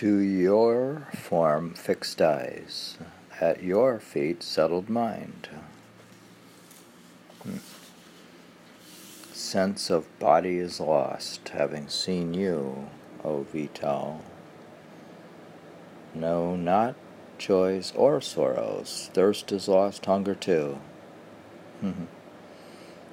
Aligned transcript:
To 0.00 0.18
your 0.18 1.08
form 1.14 1.72
fixed 1.72 2.20
eyes, 2.20 2.98
at 3.40 3.62
your 3.62 3.98
feet 3.98 4.42
settled 4.42 4.90
mind. 4.90 5.48
Hmm. 7.42 7.56
Sense 9.32 9.88
of 9.88 10.18
body 10.18 10.58
is 10.58 10.80
lost, 10.80 11.48
having 11.48 11.88
seen 11.88 12.34
you, 12.34 12.90
O 13.24 13.46
Vitthal. 13.50 14.20
No, 16.14 16.56
not 16.56 16.94
joys 17.38 17.94
or 17.96 18.20
sorrows. 18.20 19.08
Thirst 19.14 19.50
is 19.50 19.66
lost, 19.66 20.04
hunger 20.04 20.34
too. 20.34 20.78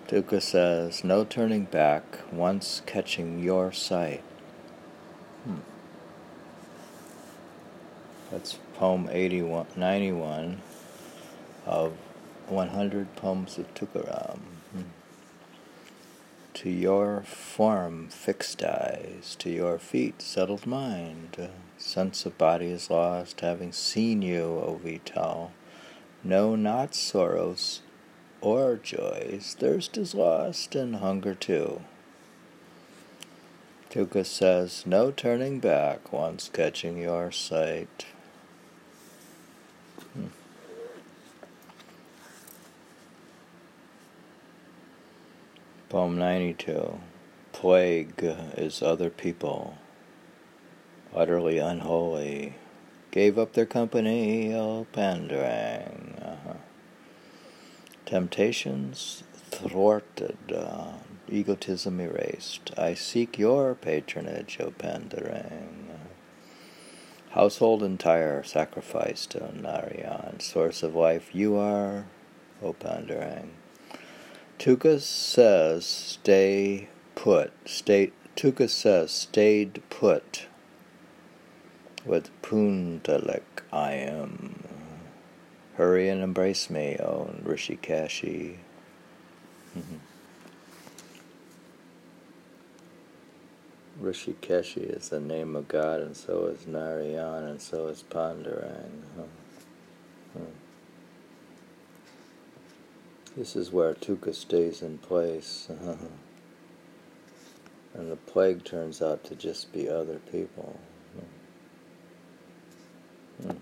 Tuka 0.09 0.41
says, 0.41 1.05
no 1.05 1.23
turning 1.23 1.63
back 1.63 2.03
once 2.29 2.81
catching 2.85 3.41
your 3.41 3.71
sight. 3.71 4.25
Hmm. 5.45 5.59
That's 8.33 8.57
poem 8.73 9.09
81, 9.11 9.67
91 9.75 10.63
of 11.67 11.93
100 12.47 13.15
poems 13.15 13.59
of 13.59 13.71
Tukaram. 13.75 14.39
Hmm. 14.71 14.81
To 16.55 16.69
your 16.71 17.21
form 17.27 18.07
fixed 18.07 18.63
eyes, 18.63 19.35
to 19.37 19.51
your 19.51 19.77
feet 19.77 20.19
settled 20.19 20.65
mind, 20.65 21.47
sense 21.77 22.25
of 22.25 22.35
body 22.39 22.71
is 22.71 22.89
lost, 22.89 23.41
having 23.41 23.71
seen 23.71 24.23
you, 24.23 24.41
O 24.41 24.81
Vitthal. 24.83 25.51
Know 26.23 26.55
not 26.55 26.95
sorrows 26.95 27.81
or 28.41 28.77
joys, 28.77 29.55
thirst 29.59 29.95
is 29.95 30.15
lost, 30.15 30.73
and 30.73 30.95
hunger 30.95 31.35
too. 31.35 31.81
Tuka 33.91 34.25
says, 34.25 34.87
no 34.87 35.11
turning 35.11 35.59
back 35.59 36.11
once 36.11 36.49
catching 36.51 36.97
your 36.97 37.31
sight. 37.31 38.07
Hmm. 40.13 40.27
Poem 45.93 46.17
92 46.17 46.99
Plague 47.51 48.35
is 48.57 48.81
other 48.81 49.11
people, 49.11 49.77
utterly 51.13 51.59
unholy, 51.59 52.55
gave 53.11 53.37
up 53.37 53.53
their 53.53 53.67
company, 53.67 54.55
O 54.55 54.87
Pandurang. 54.91 56.19
Uh-huh. 56.19 56.57
Temptations 58.07 59.23
thwarted, 59.51 60.35
uh, 60.51 60.93
egotism 61.29 61.99
erased. 61.99 62.71
I 62.75 62.95
seek 62.95 63.37
your 63.37 63.75
patronage, 63.75 64.57
O 64.59 64.71
Pandurang. 64.71 65.89
Household 67.33 67.83
entire 67.83 68.41
sacrificed 68.41 69.29
to 69.33 69.55
Narayan, 69.55 70.39
source 70.39 70.81
of 70.81 70.95
life 70.95 71.35
you 71.35 71.55
are, 71.55 72.05
O 72.63 72.73
Pandurang. 72.73 73.49
Tuka 74.63 75.01
says, 75.01 75.85
stay 75.85 76.87
put. 77.15 77.51
Stay, 77.65 78.13
Tuka 78.37 78.69
says, 78.69 79.11
stayed 79.11 79.83
put. 79.89 80.45
With 82.05 82.29
Pundalik 82.41 83.41
I 83.73 83.91
am. 83.91 84.63
Hurry 85.75 86.07
and 86.07 86.23
embrace 86.23 86.69
me, 86.69 86.95
O 87.01 87.35
Rishikeshi. 87.43 88.55
Mm-hmm. 89.77 89.97
Rishikeshi 94.01 94.95
is 94.95 95.09
the 95.09 95.19
name 95.19 95.57
of 95.57 95.67
God, 95.67 95.99
and 95.99 96.15
so 96.15 96.45
is 96.45 96.65
Narayan, 96.65 97.43
and 97.43 97.61
so 97.61 97.87
is 97.87 98.05
Pandurang. 98.09 99.01
Hmm. 100.31 100.62
This 103.35 103.55
is 103.55 103.71
where 103.71 103.95
Tuka 103.95 104.35
stays 104.35 104.83
in 104.83 104.99
place. 104.99 105.67
and 107.93 108.11
the 108.11 108.15
plague 108.15 108.63
turns 108.63 109.01
out 109.01 109.23
to 109.25 109.35
just 109.35 109.73
be 109.73 109.89
other 109.89 110.19
people. 110.31 110.79
Hmm. 113.41 113.57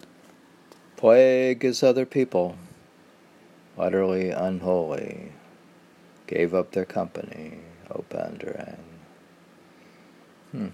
Plague 0.97 1.63
is 1.63 1.83
other 1.83 2.05
people, 2.05 2.57
utterly 3.77 4.29
unholy, 4.29 5.31
gave 6.27 6.53
up 6.53 6.71
their 6.71 6.85
company, 6.85 7.59
O 7.89 8.03
Pandurang. 8.09 8.77
Hmm. 10.51 10.67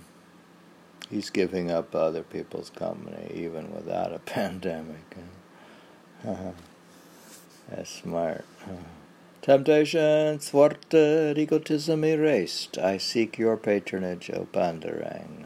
He's 1.10 1.30
giving 1.30 1.72
up 1.72 1.96
other 1.96 2.24
people's 2.24 2.72
company 2.72 3.32
even 3.34 3.74
without 3.74 4.12
a 4.12 4.20
pandemic. 4.20 5.16
That's 7.70 7.90
smart. 7.90 8.46
Temptation 9.42 10.40
thwarted, 10.40 11.38
egotism 11.38 12.04
erased. 12.04 12.78
I 12.78 12.98
seek 12.98 13.38
your 13.38 13.58
patronage, 13.58 14.30
O 14.30 14.48
Pandurang. 14.52 15.46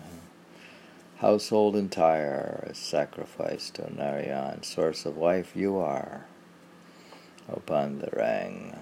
Household 1.18 1.76
entire 1.76 2.68
is 2.70 2.78
sacrificed 2.78 3.76
to 3.76 3.94
Narayan. 3.94 4.64
Source 4.64 5.06
of 5.06 5.18
life 5.18 5.56
you 5.56 5.78
are, 5.78 6.26
O 7.48 7.62
Pandurang. 7.66 8.78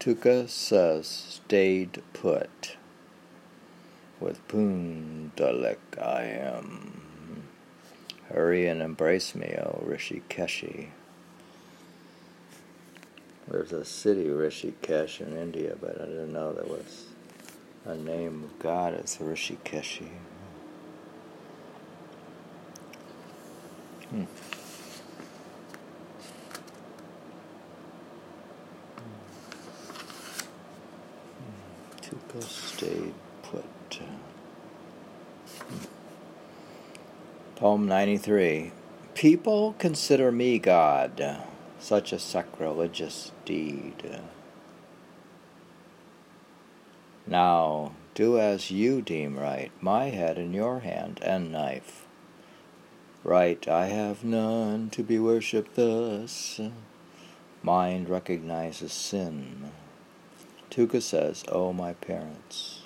Tuka 0.00 0.48
says, 0.48 1.06
stayed 1.06 2.02
put 2.12 2.76
with 4.20 4.46
Pundalik 4.48 5.78
I 6.00 6.22
am. 6.22 7.42
Hurry 8.32 8.66
and 8.66 8.80
embrace 8.80 9.34
me, 9.34 9.54
O 9.58 9.84
Rishikeshi. 9.86 10.88
There's 13.48 13.72
a 13.72 13.84
city, 13.84 14.24
Rishikesh, 14.26 15.20
in 15.20 15.36
India, 15.36 15.76
but 15.80 16.00
I 16.00 16.06
didn't 16.06 16.32
know 16.32 16.52
there 16.52 16.64
was 16.64 17.06
a 17.84 17.94
name 17.94 18.44
of 18.44 18.58
God 18.58 18.94
as 18.94 19.16
Rishikeshi. 19.16 20.08
Hmm. 24.10 24.24
Stayed 32.40 33.14
put. 33.42 33.64
Poem 37.54 37.86
93 37.86 38.72
People 39.14 39.76
consider 39.78 40.32
me 40.32 40.58
God, 40.58 41.44
such 41.84 42.14
a 42.14 42.18
sacrilegious 42.18 43.30
deed. 43.44 44.20
Now, 47.26 47.92
do 48.14 48.38
as 48.38 48.70
you 48.70 49.02
deem 49.02 49.38
right, 49.38 49.70
my 49.82 50.04
head 50.04 50.38
in 50.38 50.54
your 50.54 50.80
hand 50.80 51.20
and 51.22 51.52
knife. 51.52 52.06
Right, 53.22 53.68
I 53.68 53.86
have 53.86 54.24
none 54.24 54.88
to 54.90 55.02
be 55.02 55.18
worshipped 55.18 55.76
thus. 55.76 56.58
Mind 57.62 58.08
recognizes 58.08 58.92
sin. 58.92 59.70
Tuka 60.70 61.02
says, 61.02 61.44
Oh, 61.48 61.74
my 61.74 61.92
parents. 61.92 62.83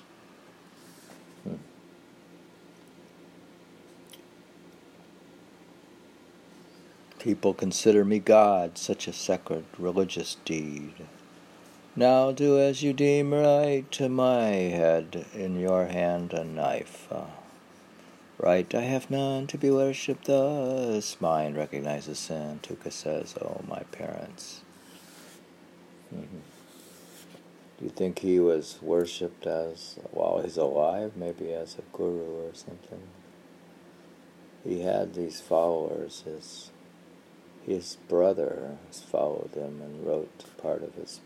People 7.19 7.53
consider 7.53 8.05
me 8.05 8.19
God, 8.19 8.77
such 8.77 9.05
a 9.07 9.13
sacred 9.13 9.65
religious 9.77 10.37
deed. 10.45 10.93
Now 11.93 12.31
do 12.31 12.57
as 12.57 12.81
you 12.81 12.93
deem 12.93 13.33
right 13.33 13.83
to 13.91 14.07
my 14.07 14.45
head, 14.45 15.25
in 15.33 15.59
your 15.59 15.87
hand 15.87 16.31
a 16.31 16.45
knife. 16.45 17.11
Uh, 17.11 17.25
right, 18.37 18.73
I 18.73 18.83
have 18.83 19.11
none 19.11 19.47
to 19.47 19.57
be 19.57 19.69
worshipped 19.69 20.25
thus. 20.25 21.17
Mine 21.19 21.55
recognizes 21.55 22.19
sin. 22.19 22.61
Tuka 22.63 22.89
says, 22.89 23.35
Oh, 23.41 23.61
my 23.67 23.83
parents. 23.91 24.61
Mm-hmm. 26.15 26.37
Do 27.79 27.85
you 27.85 27.91
think 27.91 28.19
he 28.19 28.39
was 28.39 28.79
worshipped 28.81 29.45
as, 29.45 29.99
while 30.11 30.41
he's 30.41 30.57
alive, 30.57 31.17
maybe 31.17 31.51
as 31.51 31.75
a 31.75 31.97
guru 31.97 32.47
or 32.47 32.53
something? 32.53 33.01
He 34.63 34.81
had 34.81 35.13
these 35.13 35.41
followers. 35.41 36.23
His, 36.25 36.71
his 37.69 37.97
brother 38.07 38.77
followed 38.89 39.51
him 39.53 39.79
and 39.79 40.03
wrote 40.03 40.43
part 40.57 40.81
of 40.81 40.95
his 40.95 41.19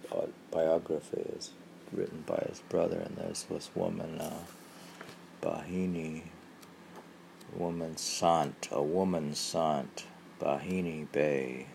biography 0.51 1.21
is 1.37 1.51
written 1.93 2.21
by 2.27 2.45
his 2.49 2.59
brother. 2.67 2.99
And 2.99 3.15
there's 3.15 3.43
this 3.43 3.69
woman, 3.73 4.19
uh, 4.19 4.43
Bahini, 5.41 6.23
woman 7.55 7.95
Sant, 7.95 8.67
a 8.73 8.83
woman 8.83 9.33
Sant, 9.35 10.05
Bahinibai. 10.41 11.67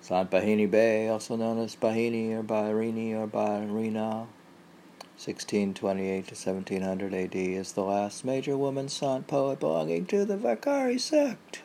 Sant 0.00 0.30
Bahinibai, 0.30 1.10
also 1.10 1.36
known 1.36 1.58
as 1.58 1.76
Bahini 1.76 2.32
or 2.32 2.42
Bahirini 2.42 3.12
or 3.12 3.26
Bahirina, 3.26 4.28
1628 5.18 6.26
to 6.28 6.34
1700 6.34 7.12
AD, 7.12 7.34
is 7.34 7.72
the 7.72 7.82
last 7.82 8.24
major 8.24 8.56
woman 8.56 8.88
sant 8.88 9.26
poet 9.26 9.60
belonging 9.60 10.06
to 10.06 10.24
the 10.24 10.38
Varkari 10.38 10.98
sect. 10.98 11.60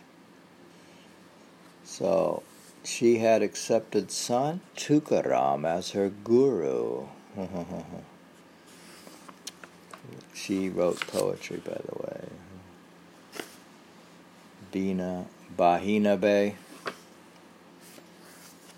So 1.91 2.41
she 2.85 3.17
had 3.17 3.41
accepted 3.41 4.11
Sant 4.11 4.61
Tukaram 4.77 5.67
as 5.67 5.91
her 5.91 6.07
guru. 6.09 7.07
she 10.33 10.69
wrote 10.69 11.05
poetry, 11.07 11.57
by 11.57 11.81
the 11.83 12.01
way. 12.01 12.29
Bina 14.71 15.25
Bahina 15.57 16.17
Bay 16.17 16.55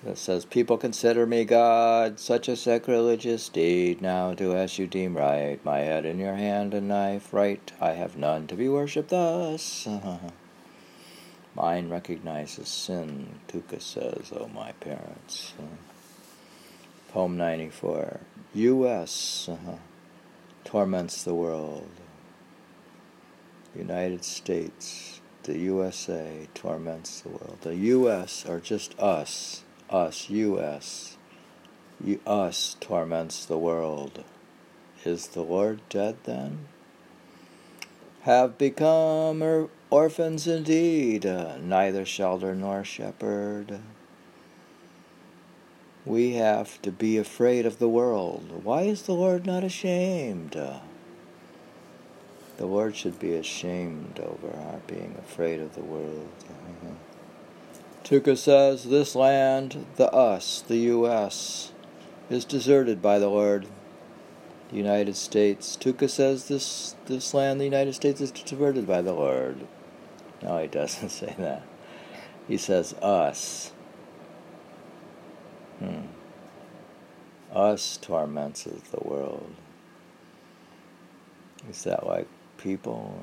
that 0.03 0.17
says, 0.17 0.43
People 0.43 0.79
consider 0.79 1.27
me 1.27 1.45
God, 1.45 2.19
such 2.19 2.47
a 2.47 2.55
sacrilegious 2.55 3.47
deed. 3.47 4.01
Now 4.01 4.33
do 4.33 4.55
as 4.55 4.79
you 4.79 4.87
deem 4.87 5.15
right. 5.15 5.63
My 5.63 5.81
head 5.81 6.03
in 6.07 6.17
your 6.17 6.33
hand 6.33 6.73
a 6.73 6.81
knife 6.81 7.31
right. 7.31 7.71
I 7.79 7.91
have 7.91 8.17
none 8.17 8.47
to 8.47 8.55
be 8.55 8.67
worshipped 8.67 9.09
thus. 9.09 9.87
Mine 11.55 11.89
recognizes 11.89 12.67
sin, 12.67 13.39
Tuka 13.47 13.81
says, 13.81 14.33
oh 14.35 14.49
my 14.53 14.71
parents. 14.73 15.53
Poem 17.09 17.37
94. 17.37 18.19
U.S. 18.55 19.47
Uh-huh, 19.51 19.77
torments 20.63 21.23
the 21.23 21.35
world. 21.35 21.89
United 23.75 24.23
States, 24.23 25.21
the 25.43 25.57
USA 25.59 26.47
torments 26.53 27.21
the 27.21 27.29
world. 27.29 27.57
The 27.61 27.75
U.S. 27.75 28.45
are 28.47 28.59
just 28.59 28.97
us 28.99 29.63
us, 29.93 30.29
U.S. 30.29 31.17
You, 32.03 32.19
us 32.25 32.75
torments 32.79 33.45
the 33.45 33.57
world. 33.57 34.23
Is 35.05 35.27
the 35.27 35.41
Lord 35.41 35.81
dead 35.89 36.17
then? 36.23 36.67
Have 38.21 38.57
become 38.57 39.43
or 39.43 39.69
orphans 39.93 40.47
indeed, 40.47 41.23
uh, 41.23 41.55
neither 41.61 42.03
shelter 42.03 42.55
nor 42.55 42.83
shepherd. 42.83 43.79
We 46.03 46.33
have 46.33 46.81
to 46.81 46.91
be 46.91 47.19
afraid 47.19 47.67
of 47.67 47.77
the 47.77 47.87
world. 47.87 48.63
Why 48.63 48.81
is 48.81 49.03
the 49.03 49.13
Lord 49.13 49.45
not 49.45 49.63
ashamed? 49.63 50.55
Uh, 50.55 50.79
the 52.57 52.65
Lord 52.65 52.95
should 52.95 53.19
be 53.19 53.35
ashamed 53.35 54.19
over 54.19 54.47
our 54.57 54.79
being 54.87 55.15
afraid 55.19 55.61
of 55.61 55.75
the 55.75 55.83
world. 55.83 56.27
Tuka 58.03 58.35
says, 58.35 58.85
This 58.85 59.15
land, 59.15 59.85
the 59.97 60.11
us, 60.11 60.63
the 60.67 60.77
U.S., 60.77 61.71
is 62.31 62.45
deserted 62.45 62.99
by 62.99 63.19
the 63.19 63.29
Lord. 63.29 63.67
The 64.71 64.77
United 64.77 65.15
States. 65.15 65.77
Tuka 65.79 66.09
says, 66.09 66.47
This, 66.47 66.95
this 67.05 67.35
land, 67.35 67.61
the 67.61 67.65
United 67.65 67.93
States, 67.93 68.19
is 68.21 68.31
deserted 68.31 68.87
by 68.87 69.03
the 69.03 69.13
Lord. 69.13 69.67
No, 70.43 70.57
he 70.57 70.67
doesn't 70.67 71.09
say 71.21 71.33
that. 71.37 71.63
He 72.47 72.57
says, 72.57 72.93
Us. 73.01 73.71
Hmm. 75.79 76.07
Us 77.53 77.97
torments 77.97 78.63
the 78.63 78.99
world. 79.01 79.53
Is 81.69 81.83
that 81.83 82.05
like 82.05 82.27
people? 82.57 83.17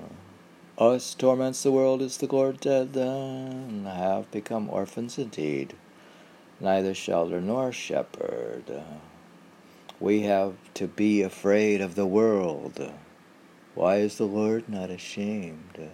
Us 0.79 1.15
torments 1.15 1.63
the 1.63 1.73
world 1.73 2.01
is 2.01 2.17
the 2.17 2.27
Lord 2.27 2.61
dead 2.61 2.95
then, 2.95 3.85
have 3.85 4.31
become 4.31 4.71
orphans 4.71 5.19
indeed, 5.19 5.75
neither 6.59 6.95
shelter 6.95 7.41
nor 7.41 7.71
shepherd. 7.71 8.83
We 9.99 10.23
have 10.23 10.55
to 10.75 10.87
be 10.87 11.21
afraid 11.21 11.83
of 11.83 11.97
the 11.97 12.07
world. 12.07 12.93
Why 13.75 13.97
is 13.97 14.17
the 14.17 14.25
Lord 14.25 14.69
not 14.69 14.89
ashamed? 14.89 15.91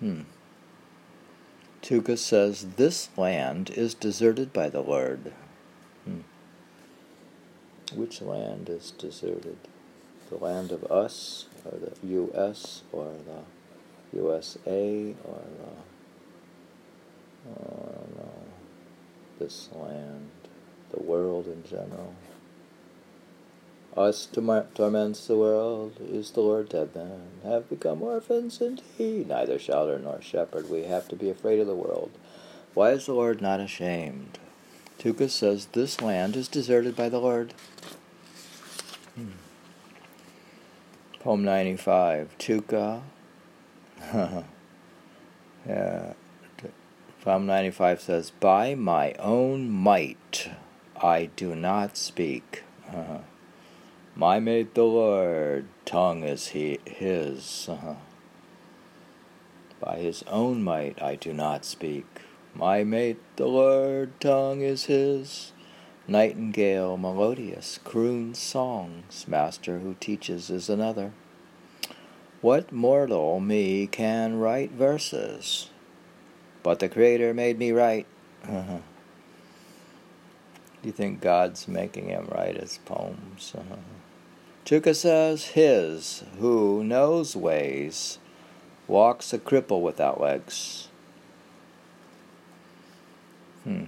Hmm. 0.00 0.22
Tuka 1.82 2.16
says 2.18 2.66
this 2.76 3.08
land 3.16 3.70
is 3.70 3.94
deserted 3.94 4.52
by 4.52 4.68
the 4.68 4.80
Lord. 4.80 5.32
Hmm. 6.04 6.20
Which 7.94 8.20
land 8.20 8.68
is 8.68 8.90
deserted? 8.92 9.56
The 10.28 10.36
land 10.36 10.72
of 10.72 10.84
us 10.84 11.46
or 11.64 11.78
the 11.78 12.06
U.S. 12.06 12.82
or 12.92 13.12
the 13.26 14.18
USA 14.18 15.14
or 15.24 15.40
the 15.58 15.70
or 17.50 17.92
the, 18.16 19.44
this 19.44 19.68
land, 19.72 20.30
the 20.92 21.02
world 21.02 21.46
in 21.46 21.64
general. 21.64 22.14
Us 23.98 24.26
torments 24.26 25.26
the 25.26 25.36
world, 25.36 25.96
is 26.00 26.30
the 26.30 26.40
Lord 26.40 26.68
dead 26.68 26.94
then? 26.94 27.20
Have 27.42 27.68
become 27.68 28.00
orphans 28.00 28.60
indeed, 28.60 29.26
neither 29.26 29.58
shelter 29.58 29.98
nor 29.98 30.22
shepherd. 30.22 30.70
We 30.70 30.84
have 30.84 31.08
to 31.08 31.16
be 31.16 31.28
afraid 31.28 31.58
of 31.58 31.66
the 31.66 31.74
world. 31.74 32.12
Why 32.74 32.90
is 32.90 33.06
the 33.06 33.14
Lord 33.14 33.42
not 33.42 33.58
ashamed? 33.58 34.38
Tuka 35.00 35.28
says, 35.28 35.66
This 35.72 36.00
land 36.00 36.36
is 36.36 36.46
deserted 36.46 36.94
by 36.94 37.08
the 37.08 37.18
Lord. 37.18 37.54
Hmm. 39.16 39.30
Poem 41.18 41.44
95, 41.44 42.36
Tuka. 42.38 43.02
yeah. 45.66 46.12
Poem 47.22 47.46
95 47.46 48.00
says, 48.00 48.30
By 48.30 48.76
my 48.76 49.14
own 49.14 49.68
might 49.68 50.52
I 51.02 51.30
do 51.34 51.56
not 51.56 51.96
speak. 51.96 52.62
Uh-huh. 52.88 53.18
My 54.18 54.40
mate 54.40 54.74
the 54.74 54.82
Lord, 54.82 55.66
tongue 55.84 56.24
is 56.24 56.48
he 56.48 56.80
his. 56.84 57.68
Uh-huh. 57.68 57.94
By 59.78 59.98
his 59.98 60.24
own 60.24 60.64
might 60.64 61.00
I 61.00 61.14
do 61.14 61.32
not 61.32 61.64
speak. 61.64 62.04
My 62.52 62.82
mate 62.82 63.20
the 63.36 63.46
Lord, 63.46 64.20
tongue 64.20 64.60
is 64.60 64.86
his. 64.86 65.52
Nightingale 66.08 66.96
melodious 66.96 67.78
croons 67.84 68.40
songs, 68.40 69.28
master 69.28 69.78
who 69.78 69.94
teaches 70.00 70.50
is 70.50 70.68
another. 70.68 71.12
What 72.40 72.72
mortal 72.72 73.38
me 73.38 73.86
can 73.86 74.40
write 74.40 74.72
verses? 74.72 75.70
But 76.64 76.80
the 76.80 76.88
Creator 76.88 77.34
made 77.34 77.56
me 77.56 77.70
write. 77.70 78.08
Uh-huh. 78.42 78.78
Do 80.82 80.88
you 80.88 80.92
think 80.92 81.20
God's 81.20 81.68
making 81.68 82.08
him 82.08 82.26
write 82.32 82.56
his 82.56 82.80
poems? 82.84 83.52
Uh-huh. 83.56 83.76
Tuka 84.68 84.94
says, 84.94 85.46
His 85.46 86.24
who 86.38 86.84
knows 86.84 87.34
ways 87.34 88.18
walks 88.86 89.32
a 89.32 89.38
cripple 89.38 89.80
without 89.80 90.20
legs. 90.20 90.88
Hmm. 93.64 93.84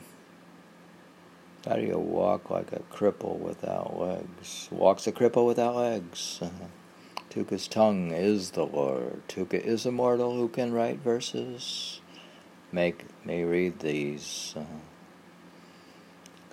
How 1.67 1.77
do 1.77 1.83
you 1.83 1.99
walk 1.99 2.49
like 2.49 2.73
a 2.73 2.81
cripple 2.91 3.39
without 3.39 4.01
legs? 4.01 4.71
Walks 4.71 5.07
a 5.07 5.13
cripple 5.13 5.47
without 5.47 5.77
legs. 5.77 6.39
Uh-huh. 6.41 6.69
Tuka's 7.29 7.69
tongue 7.69 8.13
is 8.13 8.53
the 8.53 8.65
Lord. 8.65 9.21
Tuka 9.29 9.63
is 9.63 9.85
immortal 9.85 10.35
who 10.35 10.49
can 10.49 10.73
write 10.73 11.01
verses. 11.01 12.01
Make 12.73 13.05
me 13.27 13.43
read 13.43 13.81
these. 13.81 14.55
Uh, 14.57 14.65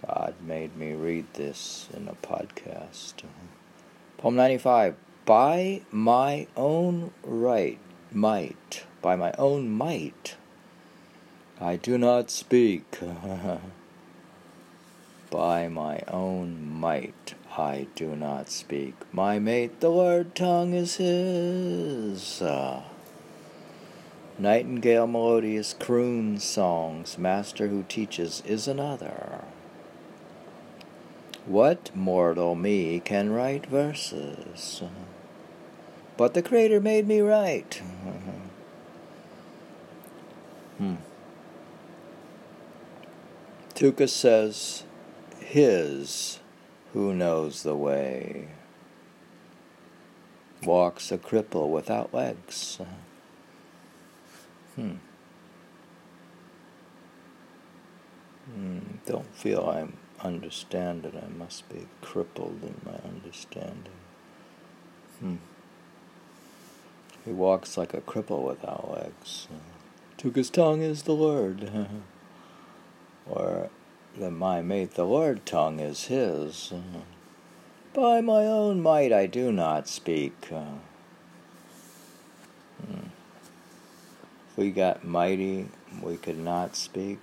God 0.06 0.36
made 0.42 0.76
me 0.76 0.92
read 0.96 1.34
this 1.36 1.88
in 1.94 2.10
a 2.10 2.14
podcast. 2.16 3.24
Uh, 3.24 3.57
Poem 4.18 4.36
95. 4.36 4.96
By 5.26 5.82
my 5.92 6.48
own 6.56 7.12
right, 7.24 7.78
might, 8.12 8.86
by 9.00 9.16
my 9.16 9.32
own 9.38 9.70
might, 9.70 10.38
I 11.62 11.76
do 11.76 12.00
not 12.00 12.32
speak. 12.32 12.98
By 15.30 15.68
my 15.68 16.02
own 16.08 16.72
might 16.72 17.36
I 17.58 17.88
do 17.96 18.16
not 18.16 18.50
speak. 18.50 18.96
My 19.12 19.40
mate, 19.40 19.82
the 19.82 19.92
word 19.92 20.36
tongue 20.36 20.74
is 20.74 20.96
his. 20.96 22.42
Nightingale 24.40 25.08
melodious 25.08 25.74
croon 25.74 26.40
songs, 26.40 27.18
master 27.18 27.68
who 27.68 27.84
teaches 27.84 28.42
is 28.46 28.68
another. 28.68 29.44
What 31.48 31.96
mortal 31.96 32.56
me 32.56 33.00
can 33.00 33.32
write 33.32 33.68
verses? 33.68 34.84
But 36.18 36.34
the 36.34 36.42
Creator 36.42 36.82
made 36.82 37.08
me 37.08 37.22
write. 37.22 37.76
hmm. 40.78 40.96
Tuka 43.76 44.10
says, 44.10 44.84
his 45.40 46.40
who 46.92 47.14
knows 47.14 47.64
the 47.64 47.76
way 47.76 48.50
walks 50.64 51.14
a 51.14 51.18
cripple 51.18 51.70
without 51.70 52.14
legs. 52.14 52.82
Hmm. 54.76 54.96
Hmm. 58.54 58.80
Don't 59.06 59.34
feel 59.34 59.70
I'm 59.70 59.94
understand 60.24 61.06
it, 61.06 61.14
I 61.16 61.28
must 61.28 61.68
be 61.70 61.88
crippled 62.02 62.60
in 62.64 62.82
my 62.86 62.98
understanding. 63.08 63.94
Hmm. 65.20 65.36
He 67.26 67.32
walks 67.32 67.78
like 67.78 67.94
a 67.94 68.02
cripple 68.02 68.44
without 68.44 68.92
legs. 68.92 69.48
Tuka's 70.18 70.50
tongue 70.50 70.82
is 70.82 71.04
the 71.04 71.14
Lord. 71.14 71.70
or 73.30 73.70
that 74.18 74.32
my 74.32 74.62
mate 74.62 74.96
the 74.96 75.06
Lord 75.06 75.46
tongue 75.46 75.80
is 75.80 76.06
his. 76.06 76.74
By 77.94 78.22
my 78.22 78.46
own 78.46 78.82
might 78.82 79.12
I 79.12 79.26
do 79.26 79.52
not 79.52 79.88
speak. 79.88 80.46
Hmm. 80.46 80.78
If 84.52 84.58
we 84.58 84.72
got 84.72 85.06
mighty, 85.06 85.68
we 86.02 86.18
could 86.18 86.38
not 86.38 86.76
speak. 86.76 87.20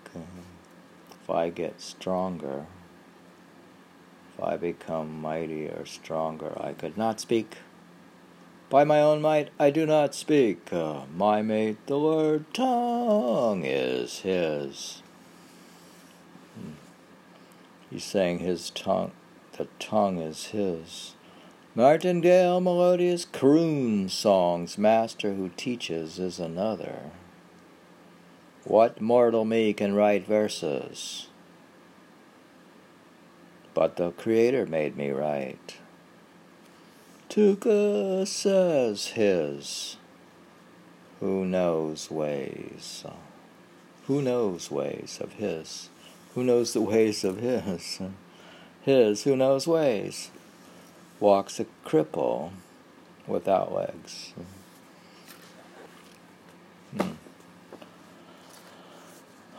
If 1.23 1.31
I 1.31 1.49
get 1.49 1.81
stronger, 1.81 2.67
if 4.35 4.43
I 4.43 4.57
become 4.57 5.21
mighty 5.21 5.67
or 5.67 5.87
stronger, 5.87 6.53
I 6.61 6.73
could 6.73 6.97
not 6.97 7.21
speak. 7.21 7.59
By 8.69 8.83
my 8.85 9.01
own 9.01 9.23
might 9.23 9.51
I 9.59 9.71
do 9.71 9.87
not 9.87 10.15
speak. 10.15 10.73
Uh, 10.73 11.03
my 11.15 11.43
mate, 11.43 11.87
the 11.87 11.97
Lord, 11.97 12.53
tongue 12.53 13.65
is 13.65 14.21
his. 14.21 15.03
Hmm. 16.57 16.73
He's 17.91 18.05
saying 18.05 18.41
his 18.41 18.71
tongue, 18.71 19.13
the 19.57 19.69
tongue 19.79 20.19
is 20.19 20.47
his. 20.47 21.15
Martingale 21.77 22.61
melodious 22.61 23.25
croon 23.25 24.09
songs, 24.09 24.79
master 24.79 25.35
who 25.35 25.51
teaches 25.51 26.19
is 26.19 26.41
another. 26.41 27.11
What 28.65 29.01
mortal 29.01 29.45
me 29.45 29.73
can 29.73 29.95
write 29.95 30.27
verses? 30.27 31.29
But 33.75 33.97
the 33.97 34.13
Creator 34.13 34.67
made 34.67 34.97
me 34.97 35.11
write. 35.11 35.79
Tuka 37.29 38.25
says 38.27 39.09
his. 39.09 39.97
Who 41.19 41.45
knows 41.45 42.11
ways? 42.11 43.05
Who 44.07 44.23
knows 44.23 44.71
ways 44.71 45.19
of 45.21 45.33
his? 45.35 45.89
Who 46.35 46.45
knows 46.45 46.73
the 46.73 46.81
ways 46.81 47.25
of 47.25 47.41
his? 47.41 48.01
His 48.83 49.25
who 49.25 49.35
knows 49.35 49.67
ways 49.67 50.31
walks 51.19 51.59
a 51.59 51.67
cripple 51.85 52.51
without 53.27 53.73
legs. 53.73 54.35
Hmm. 56.97 57.13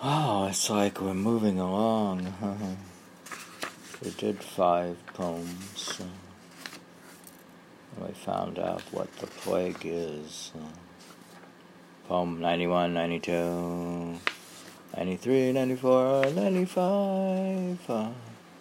Oh, 0.03 0.45
it's 0.47 0.69
like 0.69 1.01
we're 1.01 1.13
moving 1.13 1.59
along. 1.59 2.77
we 4.03 4.11
did 4.11 4.43
five 4.43 4.97
poems. 5.13 6.01
we 7.99 8.11
found 8.13 8.59
out 8.59 8.81
what 8.91 9.11
the 9.17 9.27
plague 9.27 9.81
is. 9.83 10.51
Poem 12.07 12.39
91, 12.41 12.93
92, 12.93 14.19
93, 14.97 15.51
94, 15.53 16.25
95. 16.31 17.91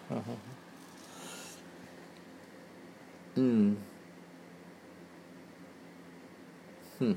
Hmm. 3.35 3.73
Hmm. 6.99 7.13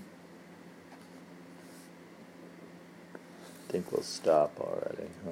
I 3.69 3.71
think 3.71 3.93
we'll 3.93 4.03
stop 4.03 4.59
already. 4.59 5.09
Huh? 5.25 5.31